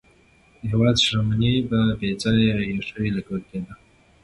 [0.59, 3.73] د هېواد شتمني په بېځایه عیاشیو لګول کېده.